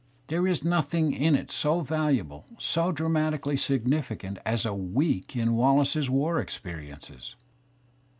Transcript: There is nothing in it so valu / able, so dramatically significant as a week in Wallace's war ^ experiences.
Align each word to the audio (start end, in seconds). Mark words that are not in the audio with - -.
There 0.29 0.47
is 0.47 0.63
nothing 0.63 1.13
in 1.13 1.35
it 1.35 1.51
so 1.51 1.83
valu 1.83 2.17
/ 2.17 2.21
able, 2.21 2.45
so 2.57 2.91
dramatically 2.91 3.55
significant 3.55 4.39
as 4.47 4.65
a 4.65 4.73
week 4.73 5.35
in 5.35 5.53
Wallace's 5.53 6.09
war 6.09 6.37
^ 6.39 6.41
experiences. 6.41 7.35